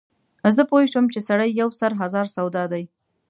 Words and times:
زه 0.55 0.61
پوی 0.69 0.85
شوم 0.91 1.05
چې 1.13 1.19
سړی 1.27 1.49
یو 1.61 1.69
سر 1.79 1.91
هزار 2.01 2.27
سودا 2.35 2.63
دی. 2.73 2.83